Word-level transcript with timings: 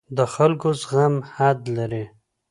د 0.17 0.19
خلکو 0.33 0.67
زغم 0.81 1.15
حد 1.35 1.59
لري 1.77 2.03